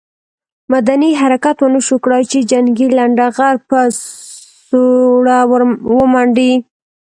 مدني 0.73 1.09
حرکت 1.21 1.57
ونه 1.61 1.79
شو 1.87 1.95
کړای 2.03 2.23
چې 2.31 2.47
جنګي 2.51 2.87
لنډه 2.97 3.25
غر 3.35 3.55
په 3.69 3.79
سوړه 4.67 5.39
ومنډي. 5.97 6.53